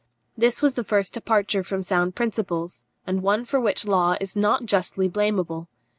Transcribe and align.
This 0.35 0.63
was 0.63 0.73
the 0.73 0.83
first 0.83 1.13
departure 1.13 1.61
from 1.61 1.83
sound 1.83 2.15
principles, 2.15 2.83
and 3.05 3.21
one 3.21 3.45
for 3.45 3.59
which 3.61 3.85
Law 3.85 4.17
is 4.19 4.35
not 4.35 4.65
justly 4.65 5.07
blameable. 5.07 5.67